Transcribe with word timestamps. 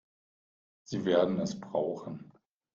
Sie 0.83 1.05
werden 1.05 1.39
es 1.41 1.59
brauchen. 1.59 2.31